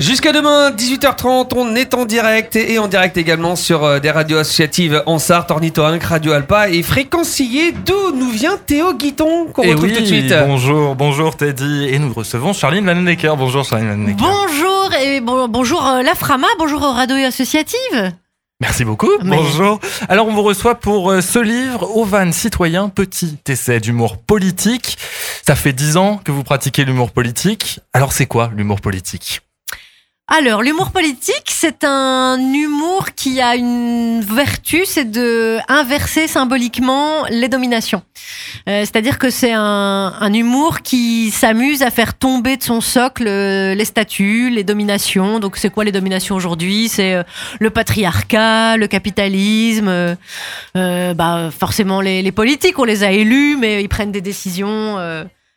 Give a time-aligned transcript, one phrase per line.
[0.00, 4.38] Jusqu'à demain, 18h30, on est en direct et en direct également sur euh, des radios
[4.38, 9.68] associatives en Sarthe, Ornithorinque, Radio Alpa et Fréquencier, d'où nous vient Théo Guiton, qu'on Et
[9.68, 10.34] retrouve oui, tout de suite.
[10.48, 11.86] Bonjour, bonjour Teddy.
[11.90, 13.36] Et nous recevons Charline Vannenecker.
[13.36, 14.16] Bonjour Charline Vannenecker.
[14.24, 18.12] Bonjour et bon- bonjour euh, la Frama, bonjour aux radios associatives.
[18.60, 19.10] Merci beaucoup.
[19.22, 19.78] Mais- Bonjour.
[20.08, 24.98] Alors on vous reçoit pour euh, ce livre, Ovan citoyen, petit essai d'humour politique.
[25.46, 27.78] Ça fait dix ans que vous pratiquez l'humour politique.
[27.92, 29.40] Alors c'est quoi l'humour politique?
[30.26, 37.48] Alors l'humour politique, c'est un humour qui a une vertu, c'est de inverser symboliquement les
[37.48, 38.02] dominations.
[38.66, 43.74] Euh, C'est-à-dire que c'est un, humour qui s'amuse à faire tomber de son socle euh,
[43.74, 45.40] les statuts, les dominations.
[45.40, 46.88] Donc c'est quoi les dominations aujourd'hui?
[46.88, 47.22] C'est euh,
[47.60, 50.16] le patriarcat, le capitalisme.
[50.74, 54.96] bah, forcément les, politiques, on les a élus, mais ils prennent des décisions.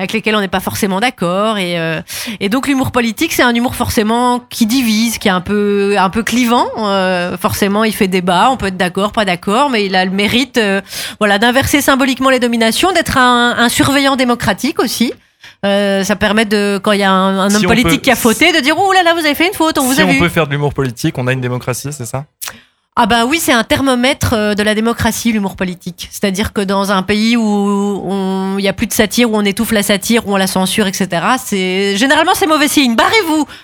[0.00, 2.00] Avec lesquelles on n'est pas forcément d'accord et, euh,
[2.38, 6.08] et donc l'humour politique c'est un humour forcément qui divise qui est un peu un
[6.08, 9.96] peu clivant euh, forcément il fait débat on peut être d'accord pas d'accord mais il
[9.96, 10.80] a le mérite euh,
[11.18, 15.12] voilà d'inverser symboliquement les dominations d'être un, un surveillant démocratique aussi.
[15.66, 18.52] Euh, ça permet de quand il y a un, homme politique peut- qui a fauté
[18.52, 20.08] de dire oh là là vous avez fait une faute on vous Si a on
[20.12, 20.18] vu.
[20.20, 22.26] peut faire de l'humour politique, on a une démocratie, c'est ça?
[23.00, 26.08] Ah bah oui, c'est un thermomètre euh, de la démocratie, l'humour politique.
[26.10, 29.70] C'est-à-dire que dans un pays où il y a plus de satire, où on étouffe
[29.70, 32.96] la satire, où on la censure, etc., c'est généralement c'est mauvais signe.
[32.96, 33.46] Barrez-vous.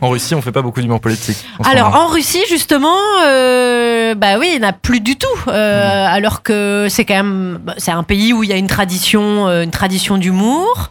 [0.00, 1.36] En Russie, on fait pas beaucoup d'humour politique.
[1.64, 5.26] Alors en Russie justement, euh, bah oui, il n'y en a plus du tout.
[5.48, 8.66] Euh, Alors que c'est quand même, bah, c'est un pays où il y a une
[8.66, 10.90] tradition, euh, une tradition d'humour.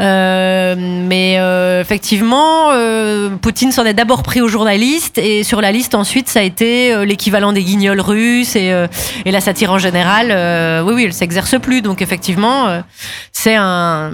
[0.00, 5.72] Euh, mais euh, effectivement, euh, Poutine s'en est d'abord pris aux journalistes et sur la
[5.72, 8.72] liste ensuite ça a été l'équivalent des guignols russes et,
[9.24, 10.26] et la satire en général.
[10.86, 11.82] oui, oui, elle s'exerce plus.
[11.82, 12.82] Donc effectivement,
[13.32, 14.10] c'est un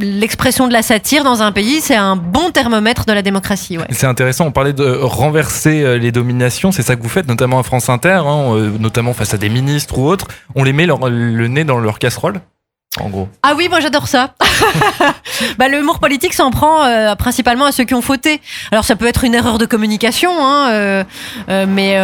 [0.00, 3.78] l'expression de la satire dans un pays, c'est un bon thermomètre de la démocratie.
[3.78, 3.86] Ouais.
[3.90, 7.62] C'est intéressant, on parlait de renverser les dominations, c'est ça que vous faites, notamment à
[7.62, 10.26] France Inter, hein, notamment face à des ministres ou autres.
[10.54, 12.40] On les met le nez dans leur casserole,
[13.42, 14.34] Ah oui, moi j'adore ça.
[15.58, 18.40] bah, le humour politique s'en prend euh, principalement à ceux qui ont fauté.
[18.70, 21.04] Alors ça peut être une erreur de communication, hein, euh,
[21.48, 21.96] euh, mais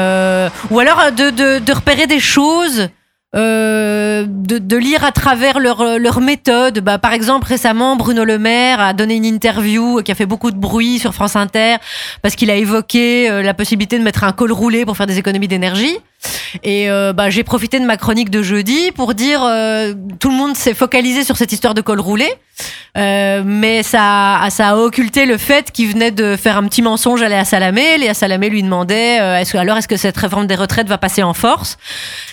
[0.70, 2.88] ou alors de, repérer des choses.
[3.34, 6.78] de, de lire à travers leur, leur méthode.
[6.80, 10.52] Bah, par exemple, récemment, Bruno Le Maire a donné une interview qui a fait beaucoup
[10.52, 11.76] de bruit sur France Inter
[12.22, 15.48] parce qu'il a évoqué la possibilité de mettre un col roulé pour faire des économies
[15.48, 15.98] d'énergie.
[16.62, 20.36] Et euh, bah, j'ai profité de ma chronique de jeudi pour dire euh, tout le
[20.36, 22.28] monde s'est focalisé sur cette histoire de col roulé,
[22.96, 26.82] euh, mais ça, a- ça a occulté le fait qu'il venait de faire un petit
[26.82, 27.98] mensonge à Léa Salamé.
[27.98, 31.22] Léa Salamé lui demandait euh, est-ce alors est-ce que cette réforme des retraites va passer
[31.22, 31.76] en force?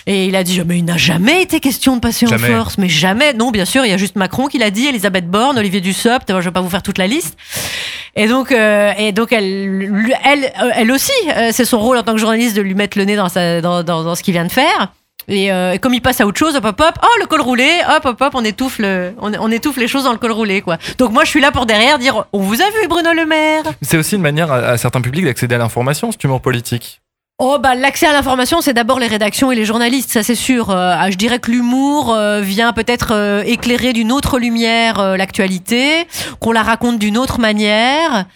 [0.06, 2.54] Et il a dit mais il n'a jamais été question de passer Jamais.
[2.54, 3.32] en force, mais jamais.
[3.34, 6.28] Non, bien sûr, il y a juste Macron qui l'a dit, Elisabeth Borne, Olivier Dussopt.
[6.28, 7.36] Je vais pas vous faire toute la liste.
[8.14, 11.12] Et donc, et donc elle, elle, elle aussi,
[11.50, 13.81] c'est son rôle en tant que journaliste de lui mettre le nez dans, sa, dans,
[13.82, 14.92] dans, ce qu'il vient de faire.
[15.28, 17.40] Et, euh, et comme il passe à autre chose, hop hop hop, oh le col
[17.40, 20.62] roulé, hop hop hop, on étouffe le, on, étouffe les choses dans le col roulé
[20.62, 20.78] quoi.
[20.98, 23.62] Donc moi je suis là pour derrière dire, on vous a vu Bruno Le Maire.
[23.82, 27.01] C'est aussi une manière à, certains publics d'accéder à l'information, cet humour politique.
[27.44, 30.70] Oh bah l'accès à l'information c'est d'abord les rédactions et les journalistes ça c'est sûr.
[30.70, 36.06] Euh, ah, je dirais que l'humour euh, vient peut-être euh, éclairer d'une autre lumière l'actualité,
[36.38, 38.26] qu'on la raconte d'une autre manière,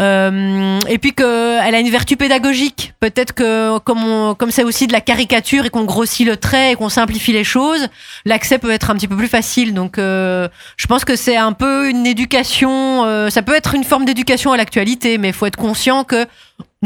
[0.00, 2.94] et puis que elle a une vertu pédagogique.
[2.98, 6.74] Peut-être que comme comme c'est aussi de la caricature et qu'on grossit le trait et
[6.74, 7.86] qu'on simplifie les choses,
[8.24, 9.74] l'accès peut être un petit peu plus facile.
[9.74, 13.30] Donc je pense que c'est un peu une éducation.
[13.30, 16.26] ça peut être une forme d'éducation à l'actualité, mais il faut être conscient que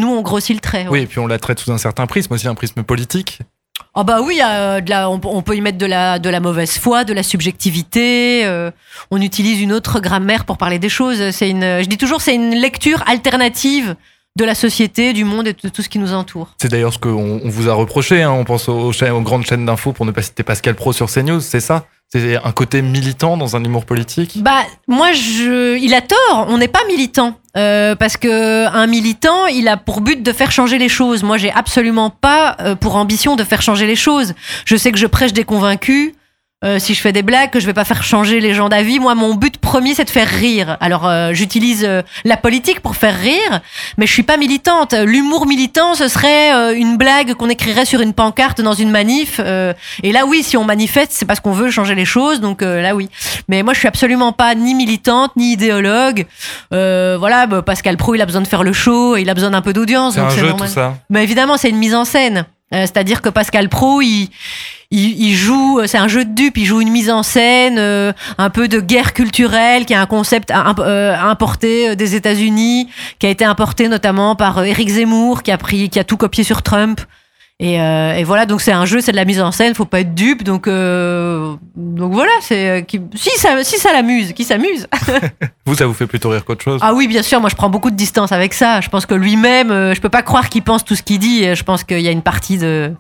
[0.01, 0.83] nous on grossit le trait.
[0.85, 0.89] ouais.
[0.91, 3.39] Oui, et puis on la traite sous un certain prisme, aussi un prisme politique.
[3.95, 6.39] Ah bah oui, euh, de la- on, on peut y mettre de la, de la
[6.41, 8.45] mauvaise foi, de la subjectivité.
[8.45, 8.71] euh,
[9.11, 11.31] on utilise une autre grammaire pour parler des choses.
[11.31, 13.97] C'est une, je dis toujours, c'est une lecture alternative
[14.37, 16.55] de la société, du monde et de tout ce qui nous entoure.
[16.61, 19.93] C'est d'ailleurs ce qu'on on vous a reproché, hein, on pense aux grandes chaînes d'infos
[19.93, 21.87] pour ne pas citer Pascal Pro sur CNews, c'est ça?
[22.13, 24.43] C'est un côté militant dans un humour politique?
[24.43, 26.47] Bah moi, je, il a tort.
[26.49, 27.39] On n'est pas militant.
[27.57, 31.23] Euh, parce que un militant, il a pour but de faire changer les choses.
[31.23, 34.35] Moi, j'ai absolument pas euh, pour ambition de faire changer les choses.
[34.65, 36.15] Je sais que je prêche des convaincus.
[36.63, 39.01] Euh, si je fais des blagues, que je vais pas faire changer les gens d'avis.
[39.01, 40.77] Moi, mon but premier, c'est de faire rire.
[40.81, 43.61] Alors, euh, j'utilise euh, la politique pour faire rire,
[43.97, 44.93] mais je suis pas militante.
[44.93, 49.41] L'humour militant, ce serait euh, une blague qu'on écrirait sur une pancarte dans une manif.
[49.43, 49.73] euh,
[50.03, 52.43] et là, oui, si on manifeste, c'est parce qu'on veut changer les choses.
[52.43, 53.09] Donc euh, là, oui.
[53.49, 56.27] Mais moi, je suis absolument pas ni militante ni idéologue.
[56.75, 59.35] Euh, voilà, bah, Pascal Pro, il a besoin de faire le show, et il a
[59.35, 60.13] besoin d'un peu d'audience.
[60.13, 60.69] C'est un jeu normal.
[60.69, 62.45] tout ça Mais évidemment, c'est une mise en scène.
[62.73, 64.29] Euh, C'est-à-dire que Pascal Pro, il,
[64.91, 68.13] il, il joue, c'est un jeu de dupe, il joue une mise en scène, euh,
[68.39, 72.89] un peu de guerre culturelle, qui est un concept euh, importé des États-Unis,
[73.19, 76.17] qui a été importé notamment par euh, Éric Zemmour, qui a pris, qui a tout
[76.17, 77.01] copié sur Trump.
[77.63, 79.85] Et, euh, et voilà, donc c'est un jeu, c'est de la mise en scène, faut
[79.85, 84.45] pas être dupe, donc euh, donc voilà, c'est euh, si ça si ça l'amuse, qui
[84.45, 84.89] s'amuse.
[85.67, 87.69] Vous, ça vous fait plutôt rire qu'autre chose Ah oui, bien sûr, moi je prends
[87.69, 88.81] beaucoup de distance avec ça.
[88.81, 91.55] Je pense que lui-même, je peux pas croire qu'il pense tout ce qu'il dit.
[91.55, 92.93] Je pense qu'il y a une partie de.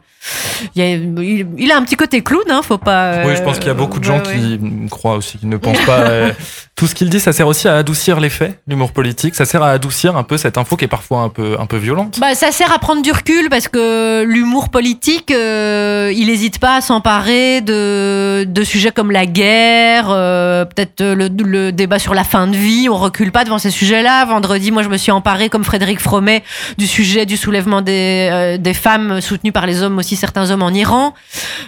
[0.76, 3.04] Il, a, il, il a un petit côté clown, hein, faut pas.
[3.12, 4.58] euh, Oui, je pense qu'il y a beaucoup de gens ouais, ouais.
[4.58, 6.00] qui croient aussi, qui ne pensent pas.
[6.00, 6.32] euh,
[6.76, 9.34] tout ce qu'il dit, ça sert aussi à adoucir les faits, l'humour politique.
[9.34, 11.78] Ça sert à adoucir un peu cette info qui est parfois un peu, un peu
[11.78, 12.18] violente.
[12.20, 16.76] Bah, ça sert à prendre du recul parce que l'humour politique, euh, il n'hésite pas
[16.76, 22.24] à s'emparer de, de sujets comme la guerre, euh, peut-être le, le débat sur la
[22.24, 22.88] fin de vie.
[22.90, 24.24] On recule pas devant ces sujets-là.
[24.26, 26.42] Vendredi, moi, je me suis emparé, comme Frédéric Fromet,
[26.78, 30.62] du sujet du soulèvement des, euh, des femmes soutenues par les hommes, aussi certains hommes
[30.62, 31.14] en Iran.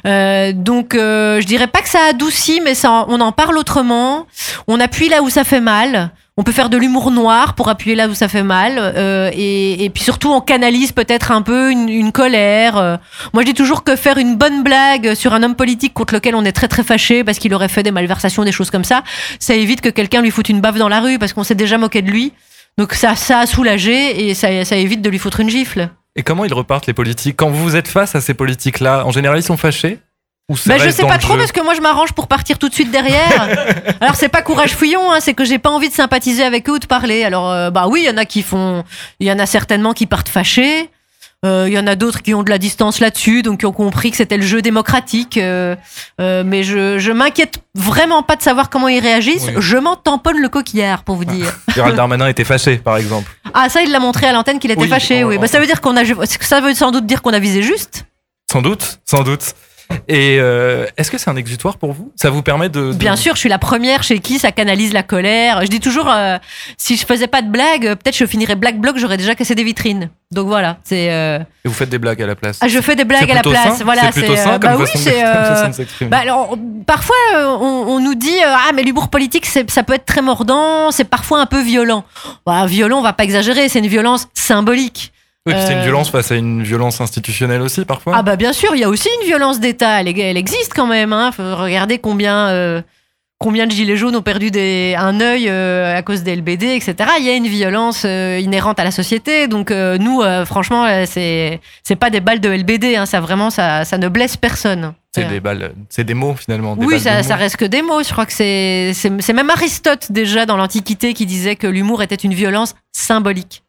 [0.06, 4.26] Euh, donc, euh, je dirais pas que ça adoucit, mais on en parle autrement.
[4.66, 6.10] On appuie là où ça fait mal.
[6.38, 8.78] On peut faire de l'humour noir pour appuyer là où ça fait mal.
[8.78, 12.98] euh, et, puis surtout, on canalise peut-être un peu une, colère.
[13.34, 16.34] Moi, je dis toujours que faire une bonne blague sur un homme politique contre lequel
[16.34, 19.02] on est très très fâché parce qu'il aurait fait des malversations, des choses comme ça,
[19.38, 21.76] ça évite que quelqu'un lui foute une baffe dans la rue parce qu'on s'est déjà
[21.76, 22.32] moqué de lui.
[22.78, 25.90] Donc ça, ça a soulagé et ça, ça évite de lui foutre une gifle.
[26.16, 27.36] Et comment ils repartent, les politiques?
[27.36, 29.98] Quand vous êtes face à ces politiques-là, en général, ils sont fâchés?
[30.50, 32.58] Ou ça Bah, je sais pas trop jeu parce que moi je m'arrange pour partir
[32.58, 33.48] tout de suite derrière.
[34.00, 36.72] Alors c'est pas courage fouillon, hein, c'est que j'ai pas envie de sympathiser avec eux
[36.72, 37.22] ou de parler.
[37.24, 38.82] Alors euh, bah oui, il y en a qui font,
[39.20, 40.90] il y en a certainement qui partent fâchés.
[41.44, 43.72] Euh, Il y en a d'autres qui ont de la distance là-dessus, donc qui ont
[43.72, 45.36] compris que c'était le jeu démocratique.
[45.38, 45.74] euh,
[46.20, 49.46] euh, mais je, je m'inquiète vraiment pas de savoir comment ils réagissent.
[49.48, 49.54] Oui.
[49.58, 51.52] Je m'en tamponne le coquillard pour vous dire.
[51.74, 53.28] Gérald Darmanin était fâché, par exemple.
[53.54, 55.24] Ah ça, il l'a montré à l'antenne qu'il était Oui, fâché.
[55.24, 57.32] on- Oui, on- bah, ça veut dire qu'on a, ça veut sans doute dire qu'on
[57.32, 58.04] a visé juste.
[58.50, 59.54] Sans doute, sans doute.
[60.08, 62.12] Et euh, est-ce que c'est un exutoire pour vous?
[62.16, 64.92] Ça vous permet de, de- Bien sûr, je suis la première chez qui ça canalise
[64.92, 65.60] la colère.
[65.62, 66.38] Je dis toujours, euh,
[66.76, 69.64] si je faisais pas de blagues, peut-être je finirais black bloc, j'aurais déjà cassé des
[69.64, 70.10] vitrines.
[70.30, 71.10] Donc voilà, c'est.
[71.12, 72.58] euh, Et vous faites des blagues à la place?
[72.62, 73.78] Ah, je fais des blagues à la place.
[73.78, 73.84] sain?
[73.84, 76.56] Voilà, c'est plutôt sain comme bah oui, façon de- comme euh, de bah alors,
[76.86, 81.04] parfois, on, on nous dit ah mais l'humour politique, ça peut être très mordant, c'est
[81.04, 82.04] parfois un peu violent.
[82.46, 85.12] Bah, violent, on va pas exagérer, c'est une violence symbolique.
[85.46, 88.14] Oui, c'est une euh, violence face à une violence institutionnelle aussi, parfois.
[88.16, 90.86] Ah bah bien sûr, il y a aussi une violence d'État, elle, elle existe quand
[90.86, 91.12] même.
[91.12, 91.32] Hein.
[91.32, 92.80] Faut regarder combien, euh,
[93.38, 96.94] combien de gilets jaunes ont perdu des, un œil euh, à cause des LBD, etc.
[97.18, 99.48] Il y a une violence euh, inhérente à la société.
[99.48, 102.94] Donc nous, franchement, c'est c'est pas des balles de LBD.
[102.94, 103.06] Hein.
[103.06, 104.94] Ça vraiment, ça, ça ne blesse personne.
[105.12, 106.76] c'est des balles, c'est des mots finalement.
[106.76, 108.04] des oui, ça, ça reste que des mots.
[108.04, 112.00] Je crois que c'est c'est c'est même Aristote déjà dans l'Antiquité qui disait que l'humour
[112.00, 113.61] était une violence symbolique.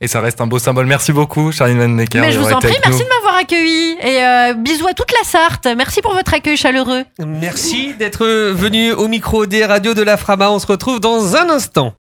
[0.00, 0.86] Et ça reste un beau symbole.
[0.86, 2.20] Merci beaucoup, Charline Van Necker.
[2.20, 3.04] Mais je vous en prie, merci nous.
[3.04, 5.68] de m'avoir accueilli et euh, bisous à toute la Sarthe.
[5.76, 7.04] Merci pour votre accueil chaleureux.
[7.18, 10.50] Merci d'être venu au micro des radios de la Frama.
[10.50, 11.92] On se retrouve dans un instant.